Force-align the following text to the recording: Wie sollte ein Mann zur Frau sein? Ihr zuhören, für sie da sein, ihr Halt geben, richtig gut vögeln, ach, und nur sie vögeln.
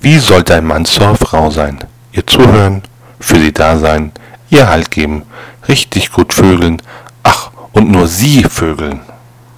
Wie 0.00 0.18
sollte 0.18 0.54
ein 0.54 0.64
Mann 0.64 0.84
zur 0.84 1.16
Frau 1.16 1.50
sein? 1.50 1.78
Ihr 2.12 2.24
zuhören, 2.24 2.82
für 3.18 3.34
sie 3.34 3.52
da 3.52 3.76
sein, 3.78 4.12
ihr 4.48 4.68
Halt 4.68 4.92
geben, 4.92 5.24
richtig 5.66 6.12
gut 6.12 6.32
vögeln, 6.32 6.80
ach, 7.24 7.50
und 7.72 7.90
nur 7.90 8.06
sie 8.06 8.44
vögeln. 8.44 9.00